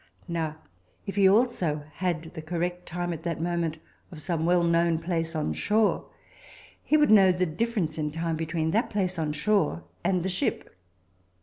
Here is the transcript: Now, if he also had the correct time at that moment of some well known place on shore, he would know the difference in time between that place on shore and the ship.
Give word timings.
Now, 0.27 0.55
if 1.05 1.15
he 1.15 1.29
also 1.29 1.83
had 1.93 2.23
the 2.23 2.41
correct 2.41 2.87
time 2.87 3.13
at 3.13 3.21
that 3.21 3.39
moment 3.39 3.77
of 4.11 4.19
some 4.19 4.47
well 4.47 4.63
known 4.63 4.97
place 4.97 5.35
on 5.35 5.53
shore, 5.53 6.09
he 6.83 6.97
would 6.97 7.11
know 7.11 7.31
the 7.31 7.45
difference 7.45 7.99
in 7.99 8.09
time 8.09 8.35
between 8.35 8.71
that 8.71 8.89
place 8.89 9.19
on 9.19 9.31
shore 9.31 9.83
and 10.03 10.23
the 10.23 10.27
ship. 10.29 10.75